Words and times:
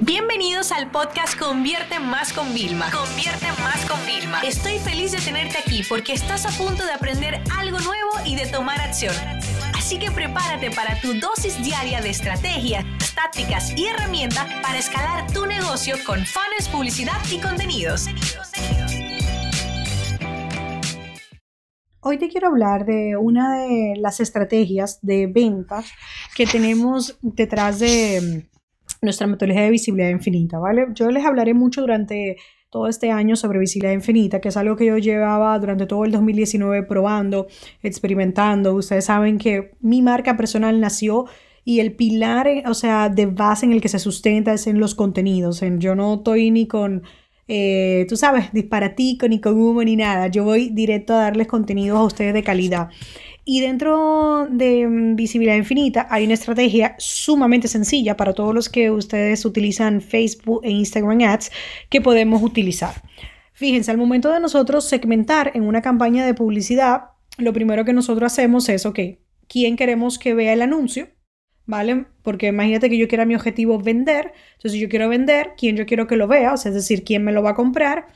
Bienvenidos 0.00 0.72
al 0.72 0.90
podcast 0.90 1.38
Convierte 1.38 1.98
Más 1.98 2.34
con 2.34 2.52
Vilma. 2.52 2.90
Convierte 2.90 3.46
Más 3.62 3.82
con 3.86 3.98
Vilma. 4.04 4.42
Estoy 4.42 4.78
feliz 4.78 5.12
de 5.12 5.18
tenerte 5.18 5.56
aquí 5.56 5.82
porque 5.88 6.12
estás 6.12 6.44
a 6.44 6.50
punto 6.50 6.84
de 6.84 6.92
aprender 6.92 7.42
algo 7.56 7.78
nuevo 7.78 8.10
y 8.26 8.36
de 8.36 8.46
tomar 8.46 8.78
acción. 8.78 9.14
Así 9.74 9.98
que 9.98 10.10
prepárate 10.10 10.70
para 10.70 11.00
tu 11.00 11.14
dosis 11.14 11.62
diaria 11.64 12.02
de 12.02 12.10
estrategias, 12.10 12.84
tácticas 13.14 13.72
y 13.74 13.86
herramientas 13.86 14.46
para 14.62 14.78
escalar 14.78 15.32
tu 15.32 15.46
negocio 15.46 15.96
con 16.04 16.26
fans, 16.26 16.68
publicidad 16.70 17.16
y 17.32 17.38
contenidos. 17.38 18.04
Hoy 22.00 22.18
te 22.18 22.28
quiero 22.28 22.48
hablar 22.48 22.84
de 22.84 23.16
una 23.16 23.62
de 23.62 23.94
las 23.96 24.20
estrategias 24.20 24.98
de 25.00 25.26
ventas 25.26 25.86
que 26.34 26.46
tenemos 26.46 27.18
detrás 27.22 27.78
de 27.78 28.46
nuestra 29.02 29.26
metodología 29.26 29.64
de 29.64 29.70
visibilidad 29.70 30.10
infinita, 30.10 30.58
¿vale? 30.58 30.86
Yo 30.94 31.10
les 31.10 31.24
hablaré 31.24 31.54
mucho 31.54 31.80
durante 31.80 32.36
todo 32.70 32.88
este 32.88 33.10
año 33.10 33.36
sobre 33.36 33.58
visibilidad 33.58 33.94
infinita, 33.94 34.40
que 34.40 34.48
es 34.48 34.56
algo 34.56 34.76
que 34.76 34.86
yo 34.86 34.98
llevaba 34.98 35.58
durante 35.58 35.86
todo 35.86 36.04
el 36.04 36.12
2019 36.12 36.82
probando, 36.82 37.46
experimentando. 37.82 38.74
Ustedes 38.74 39.04
saben 39.04 39.38
que 39.38 39.72
mi 39.80 40.02
marca 40.02 40.36
personal 40.36 40.80
nació 40.80 41.26
y 41.64 41.80
el 41.80 41.94
pilar, 41.94 42.48
o 42.66 42.74
sea, 42.74 43.08
de 43.08 43.26
base 43.26 43.66
en 43.66 43.72
el 43.72 43.80
que 43.80 43.88
se 43.88 43.98
sustenta 43.98 44.52
es 44.52 44.66
en 44.66 44.78
los 44.78 44.94
contenidos. 44.94 45.62
En, 45.62 45.80
yo 45.80 45.94
no 45.94 46.14
estoy 46.14 46.50
ni 46.50 46.66
con 46.66 47.02
eh, 47.48 48.06
tú 48.08 48.16
sabes, 48.16 48.52
disparatico, 48.52 49.28
ni 49.28 49.40
con 49.40 49.54
humo, 49.60 49.82
ni 49.84 49.96
nada. 49.96 50.26
Yo 50.28 50.44
voy 50.44 50.70
directo 50.70 51.14
a 51.14 51.22
darles 51.22 51.46
contenidos 51.46 51.98
a 51.98 52.04
ustedes 52.04 52.34
de 52.34 52.42
calidad. 52.42 52.88
Y 53.48 53.60
dentro 53.60 54.48
de 54.50 54.88
mm, 54.88 55.14
Visibilidad 55.14 55.54
Infinita 55.54 56.08
hay 56.10 56.24
una 56.24 56.34
estrategia 56.34 56.96
sumamente 56.98 57.68
sencilla 57.68 58.16
para 58.16 58.34
todos 58.34 58.52
los 58.52 58.68
que 58.68 58.90
ustedes 58.90 59.44
utilizan 59.44 60.00
Facebook 60.00 60.62
e 60.64 60.70
Instagram 60.72 61.20
Ads 61.22 61.52
que 61.88 62.00
podemos 62.00 62.42
utilizar. 62.42 63.02
Fíjense, 63.52 63.92
al 63.92 63.98
momento 63.98 64.32
de 64.32 64.40
nosotros 64.40 64.84
segmentar 64.84 65.52
en 65.54 65.62
una 65.62 65.80
campaña 65.80 66.26
de 66.26 66.34
publicidad, 66.34 67.10
lo 67.38 67.52
primero 67.52 67.84
que 67.84 67.92
nosotros 67.92 68.32
hacemos 68.32 68.68
es, 68.68 68.84
ok, 68.84 68.98
¿quién 69.46 69.76
queremos 69.76 70.18
que 70.18 70.34
vea 70.34 70.52
el 70.52 70.60
anuncio? 70.60 71.08
¿vale? 71.66 72.06
Porque 72.22 72.48
imagínate 72.48 72.88
que 72.88 72.98
yo 72.98 73.08
quiera 73.08 73.26
mi 73.26 73.34
objetivo 73.34 73.78
vender, 73.78 74.32
entonces 74.54 74.80
yo 74.80 74.88
quiero 74.88 75.08
vender, 75.08 75.52
quién 75.58 75.76
yo 75.76 75.84
quiero 75.84 76.06
que 76.06 76.16
lo 76.16 76.28
vea, 76.28 76.54
o 76.54 76.56
sea, 76.56 76.70
es 76.70 76.76
decir, 76.76 77.04
quién 77.04 77.24
me 77.24 77.32
lo 77.32 77.42
va 77.42 77.50
a 77.50 77.54
comprar. 77.54 78.06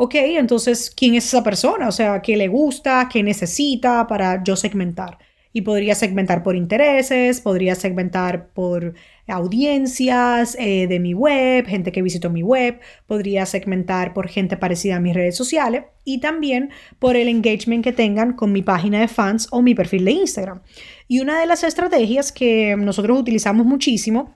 Ok, 0.00 0.14
entonces, 0.14 0.92
¿quién 0.94 1.16
es 1.16 1.26
esa 1.26 1.42
persona? 1.42 1.88
O 1.88 1.92
sea, 1.92 2.22
¿qué 2.22 2.36
le 2.36 2.46
gusta? 2.46 3.08
¿Qué 3.12 3.20
necesita 3.24 4.06
para 4.06 4.44
yo 4.44 4.54
segmentar? 4.54 5.18
Y 5.52 5.62
podría 5.62 5.96
segmentar 5.96 6.44
por 6.44 6.54
intereses, 6.54 7.40
podría 7.40 7.74
segmentar 7.74 8.50
por 8.50 8.94
audiencias 9.26 10.56
eh, 10.60 10.86
de 10.86 11.00
mi 11.00 11.14
web, 11.14 11.66
gente 11.66 11.90
que 11.90 12.02
visitó 12.02 12.30
mi 12.30 12.44
web, 12.44 12.78
podría 13.08 13.44
segmentar 13.44 14.14
por 14.14 14.28
gente 14.28 14.56
parecida 14.56 14.96
a 14.96 15.00
mis 15.00 15.14
redes 15.14 15.36
sociales 15.36 15.86
y 16.04 16.20
también 16.20 16.70
por 17.00 17.16
el 17.16 17.26
engagement 17.26 17.82
que 17.82 17.92
tengan 17.92 18.34
con 18.34 18.52
mi 18.52 18.62
página 18.62 19.00
de 19.00 19.08
fans 19.08 19.48
o 19.50 19.62
mi 19.62 19.74
perfil 19.74 20.04
de 20.04 20.12
Instagram. 20.12 20.62
Y 21.08 21.18
una 21.18 21.40
de 21.40 21.46
las 21.46 21.64
estrategias 21.64 22.30
que 22.30 22.76
nosotros 22.76 23.18
utilizamos 23.18 23.66
muchísimo, 23.66 24.32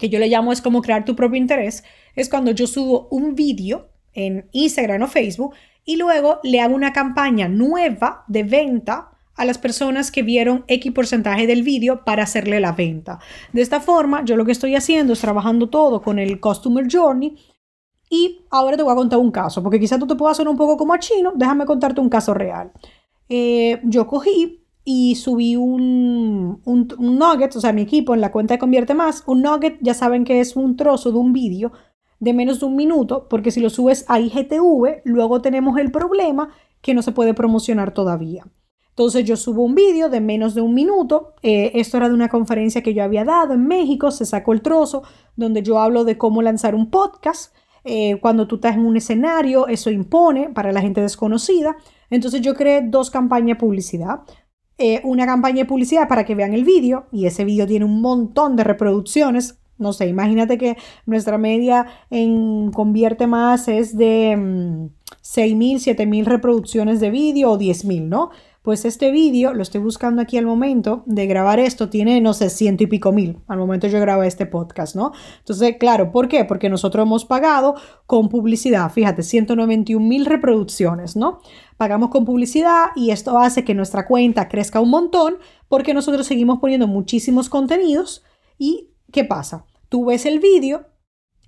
que 0.00 0.08
yo 0.08 0.18
le 0.18 0.26
llamo 0.26 0.52
es 0.52 0.60
como 0.60 0.82
crear 0.82 1.04
tu 1.04 1.14
propio 1.14 1.38
interés, 1.38 1.84
es 2.16 2.28
cuando 2.28 2.50
yo 2.50 2.66
subo 2.66 3.06
un 3.12 3.36
vídeo 3.36 3.92
en 4.16 4.48
Instagram 4.52 5.02
o 5.02 5.06
Facebook 5.06 5.54
y 5.84 5.96
luego 5.96 6.40
le 6.42 6.60
hago 6.60 6.74
una 6.74 6.92
campaña 6.92 7.48
nueva 7.48 8.24
de 8.26 8.42
venta 8.42 9.10
a 9.36 9.44
las 9.44 9.58
personas 9.58 10.10
que 10.10 10.22
vieron 10.22 10.64
X 10.66 10.92
porcentaje 10.92 11.46
del 11.46 11.62
vídeo 11.62 12.04
para 12.04 12.24
hacerle 12.24 12.58
la 12.58 12.72
venta. 12.72 13.20
De 13.52 13.62
esta 13.62 13.80
forma, 13.80 14.24
yo 14.24 14.36
lo 14.36 14.44
que 14.44 14.52
estoy 14.52 14.74
haciendo 14.74 15.12
es 15.12 15.20
trabajando 15.20 15.68
todo 15.68 16.02
con 16.02 16.18
el 16.18 16.40
Customer 16.40 16.86
Journey. 16.90 17.36
Y 18.08 18.46
ahora 18.50 18.76
te 18.76 18.82
voy 18.82 18.92
a 18.92 18.96
contar 18.96 19.18
un 19.18 19.30
caso, 19.30 19.62
porque 19.62 19.80
quizás 19.80 19.98
tú 19.98 20.06
te 20.06 20.14
puedas 20.14 20.36
hacer 20.36 20.48
un 20.48 20.56
poco 20.56 20.76
como 20.76 20.94
a 20.94 20.98
chino. 20.98 21.32
Déjame 21.34 21.66
contarte 21.66 22.00
un 22.00 22.08
caso 22.08 22.34
real. 22.34 22.72
Eh, 23.28 23.80
yo 23.84 24.06
cogí 24.06 24.64
y 24.84 25.16
subí 25.16 25.56
un, 25.56 26.62
un, 26.64 26.88
un, 26.96 27.18
nugget, 27.18 27.56
o 27.56 27.60
sea, 27.60 27.72
mi 27.72 27.82
equipo 27.82 28.14
en 28.14 28.20
la 28.20 28.30
cuenta 28.30 28.54
de 28.54 28.58
Convierte 28.58 28.94
Más. 28.94 29.24
Un 29.26 29.42
nugget, 29.42 29.78
ya 29.82 29.92
saben 29.92 30.24
que 30.24 30.40
es 30.40 30.56
un 30.56 30.76
trozo 30.76 31.10
de 31.10 31.18
un 31.18 31.32
vídeo 31.32 31.72
de 32.20 32.32
menos 32.32 32.60
de 32.60 32.66
un 32.66 32.76
minuto, 32.76 33.26
porque 33.28 33.50
si 33.50 33.60
lo 33.60 33.70
subes 33.70 34.04
a 34.08 34.20
IGTV, 34.20 35.02
luego 35.04 35.42
tenemos 35.42 35.78
el 35.78 35.90
problema 35.90 36.50
que 36.80 36.94
no 36.94 37.02
se 37.02 37.12
puede 37.12 37.34
promocionar 37.34 37.92
todavía. 37.92 38.46
Entonces 38.96 39.26
yo 39.26 39.36
subo 39.36 39.62
un 39.62 39.74
vídeo 39.74 40.08
de 40.08 40.22
menos 40.22 40.54
de 40.54 40.62
un 40.62 40.72
minuto. 40.72 41.34
Eh, 41.42 41.72
esto 41.74 41.98
era 41.98 42.08
de 42.08 42.14
una 42.14 42.30
conferencia 42.30 42.82
que 42.82 42.94
yo 42.94 43.04
había 43.04 43.26
dado 43.26 43.52
en 43.52 43.66
México. 43.66 44.10
Se 44.10 44.24
sacó 44.24 44.54
el 44.54 44.62
trozo 44.62 45.02
donde 45.36 45.62
yo 45.62 45.78
hablo 45.78 46.04
de 46.04 46.16
cómo 46.16 46.40
lanzar 46.40 46.74
un 46.74 46.90
podcast. 46.90 47.54
Eh, 47.84 48.18
cuando 48.22 48.46
tú 48.46 48.54
estás 48.54 48.76
en 48.76 48.86
un 48.86 48.96
escenario, 48.96 49.68
eso 49.68 49.90
impone 49.90 50.48
para 50.48 50.72
la 50.72 50.80
gente 50.80 51.02
desconocida. 51.02 51.76
Entonces 52.08 52.40
yo 52.40 52.54
creé 52.54 52.80
dos 52.88 53.10
campañas 53.10 53.58
de 53.58 53.60
publicidad. 53.60 54.22
Eh, 54.78 55.02
una 55.04 55.26
campaña 55.26 55.58
de 55.58 55.64
publicidad 55.66 56.08
para 56.08 56.24
que 56.24 56.34
vean 56.34 56.54
el 56.54 56.64
vídeo 56.64 57.06
y 57.12 57.26
ese 57.26 57.44
vídeo 57.44 57.66
tiene 57.66 57.84
un 57.84 58.00
montón 58.00 58.56
de 58.56 58.64
reproducciones. 58.64 59.58
No 59.78 59.92
sé, 59.92 60.08
imagínate 60.08 60.58
que 60.58 60.76
nuestra 61.04 61.38
media 61.38 61.86
en 62.10 62.70
Convierte 62.72 63.26
Más 63.26 63.68
es 63.68 63.96
de 63.96 64.36
6.000, 64.36 65.56
mm, 65.56 65.78
7.000 65.78 66.24
reproducciones 66.24 67.00
de 67.00 67.10
vídeo 67.10 67.50
o 67.50 67.58
10.000, 67.58 68.08
¿no? 68.08 68.30
Pues 68.66 68.84
este 68.84 69.12
vídeo, 69.12 69.54
lo 69.54 69.62
estoy 69.62 69.80
buscando 69.80 70.20
aquí 70.20 70.38
al 70.38 70.44
momento 70.44 71.04
de 71.06 71.28
grabar 71.28 71.60
esto, 71.60 71.88
tiene, 71.88 72.20
no 72.20 72.34
sé, 72.34 72.50
ciento 72.50 72.82
y 72.82 72.88
pico 72.88 73.12
mil 73.12 73.38
al 73.46 73.58
momento 73.58 73.86
yo 73.86 74.00
grabo 74.00 74.24
este 74.24 74.44
podcast, 74.44 74.96
¿no? 74.96 75.12
Entonces, 75.38 75.76
claro, 75.78 76.10
¿por 76.10 76.26
qué? 76.26 76.44
Porque 76.44 76.68
nosotros 76.68 77.06
hemos 77.06 77.24
pagado 77.24 77.76
con 78.06 78.28
publicidad, 78.28 78.90
fíjate, 78.90 79.22
191 79.22 80.04
mil 80.04 80.26
reproducciones, 80.26 81.14
¿no? 81.14 81.38
Pagamos 81.76 82.08
con 82.08 82.24
publicidad 82.24 82.86
y 82.96 83.12
esto 83.12 83.38
hace 83.38 83.62
que 83.62 83.72
nuestra 83.72 84.04
cuenta 84.04 84.48
crezca 84.48 84.80
un 84.80 84.90
montón 84.90 85.36
porque 85.68 85.94
nosotros 85.94 86.26
seguimos 86.26 86.58
poniendo 86.58 86.88
muchísimos 86.88 87.48
contenidos 87.48 88.24
y 88.58 88.88
¿qué 89.16 89.24
pasa? 89.24 89.64
Tú 89.88 90.04
ves 90.04 90.26
el 90.26 90.40
vídeo 90.40 90.88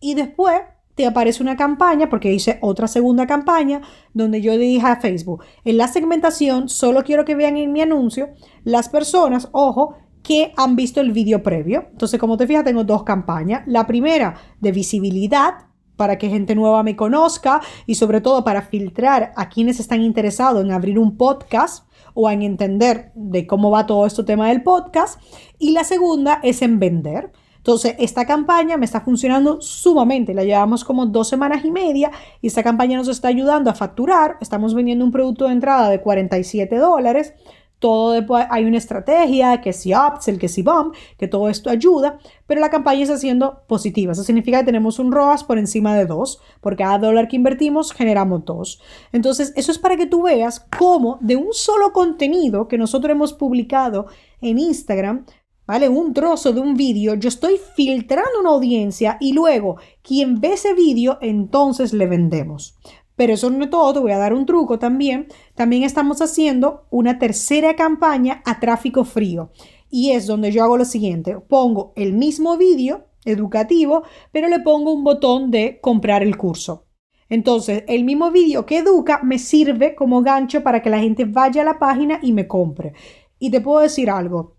y 0.01 0.15
después 0.15 0.59
te 0.95 1.07
aparece 1.07 1.43
una 1.43 1.55
campaña, 1.55 2.09
porque 2.09 2.33
hice 2.33 2.59
otra 2.63 2.89
segunda 2.89 3.27
campaña, 3.27 3.83
donde 4.15 4.41
yo 4.41 4.57
dije 4.57 4.87
a 4.87 4.97
Facebook, 4.97 5.45
en 5.67 5.77
la 5.77 5.87
segmentación 5.87 6.71
solo 6.71 7.05
quiero 7.05 7.27
que 7.27 7.35
vean 7.35 7.59
en 7.59 7.71
mi 7.71 7.83
anuncio 7.83 8.31
las 8.65 8.89
personas, 8.89 9.51
ojo, 9.53 9.97
que 10.23 10.55
han 10.57 10.77
visto 10.77 11.03
el 11.03 11.13
vídeo 11.13 11.43
previo. 11.43 11.89
Entonces, 11.91 12.19
como 12.19 12.39
te 12.39 12.47
fijas, 12.47 12.65
tengo 12.65 12.85
dos 12.85 13.03
campañas. 13.03 13.65
La 13.67 13.87
primera 13.87 14.37
de 14.61 14.73
visibilidad, 14.73 15.67
para 15.97 16.17
que 16.17 16.31
gente 16.31 16.55
nueva 16.55 16.83
me 16.83 16.97
conozca 16.97 17.61
y 17.85 17.97
sobre 17.97 18.23
todo 18.23 18.45
para 18.45 18.63
filtrar 18.63 19.33
a 19.37 19.51
quienes 19.51 19.79
están 19.79 20.01
interesados 20.01 20.65
en 20.65 20.73
abrir 20.73 20.99
un 20.99 21.19
podcast 21.19 21.87
o 22.15 22.31
en 22.31 22.41
entender 22.41 23.13
de 23.15 23.47
cómo 23.47 23.71
va 23.71 23.85
todo 23.85 24.07
este 24.07 24.25
tema 24.25 24.49
del 24.49 24.63
podcast. 24.63 25.21
Y 25.59 25.73
la 25.73 25.85
segunda 25.85 26.41
es 26.43 26.63
en 26.63 26.79
vender. 26.79 27.31
Entonces, 27.69 27.97
esta 27.99 28.25
campaña 28.25 28.79
me 28.79 28.87
está 28.87 29.03
funcionando 29.03 29.61
sumamente. 29.61 30.33
La 30.33 30.43
llevamos 30.43 30.87
como 30.87 31.05
dos 31.05 31.29
semanas 31.29 31.67
y 31.67 31.71
media 31.71 32.11
y 32.41 32.47
esta 32.47 32.63
campaña 32.63 32.97
nos 32.97 33.09
está 33.09 33.29
ayudando 33.29 33.69
a 33.69 33.75
facturar. 33.75 34.39
Estamos 34.41 34.73
vendiendo 34.73 35.05
un 35.05 35.13
producto 35.13 35.45
de 35.45 35.53
entrada 35.53 35.91
de 35.91 36.01
47 36.01 36.75
dólares. 36.79 37.35
Todo 37.79 38.13
después 38.13 38.47
hay 38.49 38.65
una 38.65 38.79
estrategia, 38.79 39.61
que 39.61 39.75
si 39.75 39.93
upsell, 39.95 40.39
que 40.39 40.49
si 40.49 40.63
bump, 40.63 40.95
que 41.19 41.29
todo 41.29 41.51
esto 41.51 41.69
ayuda, 41.69 42.19
pero 42.47 42.63
la 42.63 42.71
campaña 42.71 43.03
está 43.03 43.19
siendo 43.19 43.61
positiva. 43.69 44.13
Eso 44.13 44.25
significa 44.25 44.61
que 44.61 44.65
tenemos 44.65 44.99
un 44.99 45.13
ROAS 45.13 45.45
por 45.45 45.59
encima 45.59 45.95
de 45.95 46.07
2. 46.07 46.41
Por 46.63 46.75
cada 46.75 46.97
dólar 46.97 47.29
que 47.29 47.37
invertimos, 47.37 47.93
generamos 47.93 48.47
2. 48.47 48.81
Entonces, 49.13 49.53
eso 49.57 49.73
es 49.73 49.79
para 49.79 49.99
que 49.99 50.07
tú 50.07 50.23
veas 50.23 50.67
cómo 50.79 51.19
de 51.21 51.37
un 51.37 51.53
solo 51.53 51.93
contenido 51.93 52.67
que 52.67 52.79
nosotros 52.79 53.13
hemos 53.13 53.35
publicado 53.35 54.07
en 54.41 54.59
Instagram, 54.59 55.27
¿vale? 55.69 55.91
Un 55.91 56.15
trozo 56.15 56.55
de 56.55 56.61
un 56.61 56.75
vídeo, 56.75 57.15
yo 57.15 57.29
estoy 57.29 57.61
filtrando 57.77 58.41
una 58.41 58.49
audiencia 58.49 59.19
y 59.21 59.35
luego 59.35 59.77
quien 60.03 60.41
ve 60.41 60.55
ese 60.55 60.73
vídeo, 60.73 61.19
entonces 61.21 61.93
le 61.93 62.07
vendemos. 62.07 62.75
Pero 63.17 63.35
eso 63.35 63.51
no 63.51 63.63
es 63.63 63.71
todo, 63.71 63.93
te 63.93 63.99
voy 63.99 64.13
a 64.13 64.19
dar 64.19 64.33
un 64.33 64.47
truco 64.47 64.79
también. 64.79 65.27
También 65.55 65.83
estamos 65.83 66.23
haciendo 66.23 66.87
una 66.91 67.19
tercera 67.19 67.77
campaña 67.77 68.43
a 68.47 68.61
tráfico 68.61 69.05
frío. 69.05 69.51
Y 69.91 70.13
es 70.13 70.27
donde 70.27 70.53
yo 70.53 70.65
hago 70.65 70.79
lo 70.79 70.87
siguiente, 70.87 71.39
pongo 71.39 71.93
el 71.97 72.15
mismo 72.15 72.57
vídeo 72.57 73.05
educativo, 73.27 74.05
pero 74.33 74.49
le 74.49 74.61
pongo 74.61 74.93
un 74.93 75.05
botón 75.05 75.51
de 75.51 75.81
comprar 75.83 76.23
el 76.23 76.39
curso. 76.39 76.87
Entonces, 77.29 77.85
el 77.89 78.05
mismo 78.05 78.31
vídeo 78.31 78.65
que 78.65 78.79
educa 78.79 79.21
me 79.23 79.39
sirve 79.39 79.95
como 79.95 80.23
gancho 80.23 80.63
para 80.63 80.81
que 80.81 80.89
la 80.89 81.01
gente 81.01 81.27
vaya 81.27 81.61
a 81.61 81.65
la 81.67 81.79
página 81.79 82.21
y 82.23 82.33
me 82.33 82.47
compre. 82.47 82.95
Y 83.39 83.51
te 83.51 83.61
puedo 83.61 83.81
decir 83.81 84.09
algo, 84.09 84.58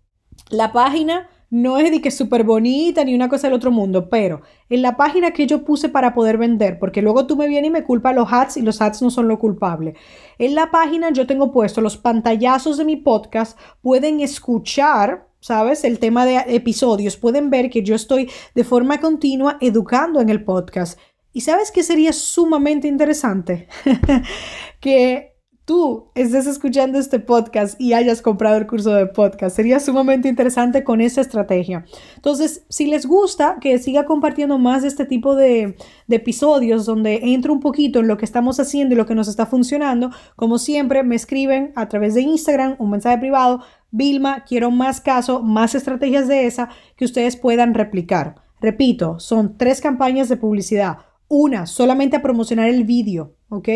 la 0.49 0.71
página 0.71 1.29
no 1.51 1.79
es 1.79 1.91
de 1.91 2.01
que 2.01 2.11
súper 2.11 2.43
bonita 2.43 3.03
ni 3.03 3.15
una 3.15 3.27
cosa 3.27 3.47
del 3.47 3.55
otro 3.55 3.71
mundo, 3.71 4.07
pero 4.09 4.41
en 4.69 4.81
la 4.81 4.97
página 4.97 5.31
que 5.31 5.47
yo 5.47 5.65
puse 5.65 5.89
para 5.89 6.13
poder 6.13 6.37
vender, 6.37 6.77
porque 6.77 7.01
luego 7.01 7.25
tú 7.25 7.35
me 7.35 7.47
vienes 7.47 7.69
y 7.69 7.71
me 7.71 7.83
culpas 7.83 8.15
los 8.15 8.31
ads 8.31 8.57
y 8.57 8.61
los 8.61 8.81
ads 8.81 9.01
no 9.01 9.09
son 9.09 9.27
lo 9.27 9.39
culpable. 9.39 9.95
En 10.37 10.53
la 10.53 10.69
página 10.69 11.11
yo 11.11 11.25
tengo 11.25 11.51
puesto 11.51 11.81
los 11.81 11.97
pantallazos 11.97 12.77
de 12.77 12.85
mi 12.85 12.97
podcast, 12.97 13.57
pueden 13.81 14.19
escuchar 14.21 15.27
¿sabes? 15.41 15.83
El 15.83 15.99
tema 15.99 16.25
de 16.25 16.43
episodios, 16.47 17.17
pueden 17.17 17.49
ver 17.49 17.69
que 17.69 17.83
yo 17.83 17.95
estoy 17.95 18.29
de 18.55 18.63
forma 18.63 18.99
continua 18.99 19.57
educando 19.61 20.19
en 20.19 20.29
el 20.29 20.43
podcast. 20.43 20.99
¿Y 21.31 21.41
sabes 21.41 21.71
qué 21.71 21.83
sería 21.83 22.11
sumamente 22.11 22.87
interesante? 22.87 23.67
que 24.79 25.28
tú 25.69 26.09
estés 26.15 26.47
escuchando 26.47 26.97
este 26.97 27.19
podcast 27.19 27.79
y 27.79 27.93
hayas 27.93 28.23
comprado 28.23 28.57
el 28.57 28.65
curso 28.65 28.91
de 28.91 29.05
podcast. 29.05 29.55
Sería 29.55 29.79
sumamente 29.79 30.27
interesante 30.27 30.83
con 30.83 30.99
esa 30.99 31.21
estrategia. 31.21 31.85
Entonces, 32.15 32.65
si 32.69 32.87
les 32.87 33.05
gusta 33.05 33.57
que 33.61 33.77
siga 33.77 34.05
compartiendo 34.05 34.57
más 34.57 34.81
de 34.81 34.87
este 34.87 35.05
tipo 35.05 35.35
de, 35.35 35.75
de 36.07 36.15
episodios 36.15 36.87
donde 36.87 37.19
entro 37.21 37.53
un 37.53 37.59
poquito 37.59 37.99
en 37.99 38.07
lo 38.07 38.17
que 38.17 38.25
estamos 38.25 38.59
haciendo 38.59 38.95
y 38.95 38.97
lo 38.97 39.05
que 39.05 39.13
nos 39.13 39.27
está 39.27 39.45
funcionando, 39.45 40.09
como 40.35 40.57
siempre, 40.57 41.03
me 41.03 41.15
escriben 41.15 41.71
a 41.75 41.87
través 41.87 42.15
de 42.15 42.21
Instagram 42.21 42.75
un 42.79 42.89
mensaje 42.89 43.19
privado. 43.19 43.61
Vilma, 43.91 44.45
quiero 44.45 44.71
más 44.71 45.01
casos, 45.01 45.43
más 45.43 45.75
estrategias 45.75 46.27
de 46.27 46.47
esa 46.47 46.69
que 46.95 47.05
ustedes 47.05 47.35
puedan 47.37 47.75
replicar. 47.75 48.41
Repito, 48.59 49.19
son 49.19 49.55
tres 49.55 49.81
campañas 49.81 50.29
de 50.29 50.37
publicidad. 50.37 50.97
Una, 51.27 51.67
solamente 51.67 52.17
a 52.17 52.23
promocionar 52.23 52.69
el 52.69 52.85
vídeo, 52.85 53.35
¿ok? 53.49 53.69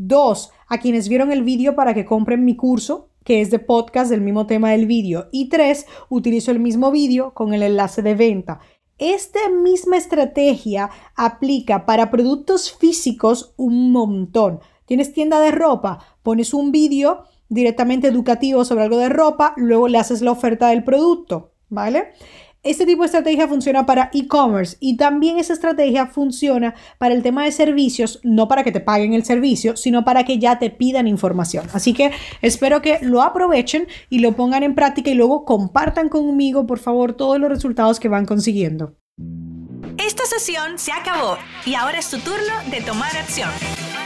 Dos, 0.00 0.52
a 0.68 0.78
quienes 0.78 1.08
vieron 1.08 1.32
el 1.32 1.42
vídeo 1.42 1.74
para 1.74 1.92
que 1.92 2.04
compren 2.04 2.44
mi 2.44 2.54
curso, 2.54 3.08
que 3.24 3.40
es 3.40 3.50
de 3.50 3.58
podcast 3.58 4.08
del 4.08 4.20
mismo 4.20 4.46
tema 4.46 4.70
del 4.70 4.86
vídeo. 4.86 5.26
Y 5.32 5.48
tres, 5.48 5.86
utilizo 6.08 6.52
el 6.52 6.60
mismo 6.60 6.92
vídeo 6.92 7.34
con 7.34 7.52
el 7.52 7.64
enlace 7.64 8.00
de 8.00 8.14
venta. 8.14 8.60
Esta 8.98 9.40
misma 9.50 9.96
estrategia 9.96 10.88
aplica 11.16 11.84
para 11.84 12.12
productos 12.12 12.70
físicos 12.70 13.54
un 13.56 13.90
montón. 13.90 14.60
Tienes 14.86 15.12
tienda 15.12 15.40
de 15.40 15.50
ropa, 15.50 15.98
pones 16.22 16.54
un 16.54 16.70
vídeo 16.70 17.24
directamente 17.48 18.06
educativo 18.06 18.64
sobre 18.64 18.84
algo 18.84 18.98
de 18.98 19.08
ropa, 19.08 19.52
luego 19.56 19.88
le 19.88 19.98
haces 19.98 20.22
la 20.22 20.30
oferta 20.30 20.68
del 20.68 20.84
producto, 20.84 21.50
¿vale? 21.70 22.12
Este 22.68 22.84
tipo 22.84 23.00
de 23.00 23.06
estrategia 23.06 23.48
funciona 23.48 23.86
para 23.86 24.10
e-commerce 24.12 24.76
y 24.78 24.98
también 24.98 25.38
esa 25.38 25.54
estrategia 25.54 26.04
funciona 26.04 26.74
para 26.98 27.14
el 27.14 27.22
tema 27.22 27.44
de 27.44 27.50
servicios, 27.50 28.20
no 28.24 28.46
para 28.46 28.62
que 28.62 28.72
te 28.72 28.80
paguen 28.80 29.14
el 29.14 29.24
servicio, 29.24 29.74
sino 29.74 30.04
para 30.04 30.24
que 30.26 30.38
ya 30.38 30.58
te 30.58 30.68
pidan 30.68 31.08
información. 31.08 31.66
Así 31.72 31.94
que 31.94 32.10
espero 32.42 32.82
que 32.82 32.98
lo 33.00 33.22
aprovechen 33.22 33.88
y 34.10 34.18
lo 34.18 34.32
pongan 34.32 34.64
en 34.64 34.74
práctica 34.74 35.08
y 35.08 35.14
luego 35.14 35.46
compartan 35.46 36.10
conmigo, 36.10 36.66
por 36.66 36.78
favor, 36.78 37.14
todos 37.14 37.40
los 37.40 37.48
resultados 37.48 37.98
que 37.98 38.08
van 38.08 38.26
consiguiendo. 38.26 38.96
Esta 39.96 40.26
sesión 40.26 40.78
se 40.78 40.92
acabó 40.92 41.38
y 41.64 41.74
ahora 41.74 41.98
es 41.98 42.10
tu 42.10 42.18
turno 42.18 42.52
de 42.70 42.82
tomar 42.82 43.16
acción. 43.16 43.48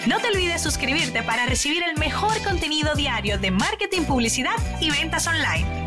No 0.07 0.21
te 0.21 0.29
olvides 0.29 0.63
suscribirte 0.63 1.25
para 1.25 1.47
recibir 1.47 1.83
el 1.83 1.99
mejor 1.99 2.41
contenido 2.45 2.95
diario 2.95 3.39
de 3.39 3.51
marketing, 3.51 4.03
publicidad 4.03 4.55
y 4.81 4.89
ventas 4.91 5.27
online. 5.27 5.82